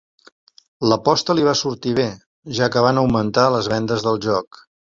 [0.91, 2.07] L'aposta li va sortir bé,
[2.61, 4.65] ja que van augmentar les vendes del joc.